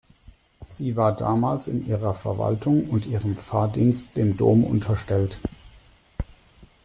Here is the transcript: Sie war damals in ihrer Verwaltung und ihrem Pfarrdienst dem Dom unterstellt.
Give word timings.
Sie 0.67 0.95
war 0.97 1.15
damals 1.15 1.67
in 1.67 1.85
ihrer 1.87 2.15
Verwaltung 2.15 2.89
und 2.89 3.05
ihrem 3.05 3.35
Pfarrdienst 3.37 4.15
dem 4.15 4.35
Dom 4.35 4.63
unterstellt. 4.63 5.37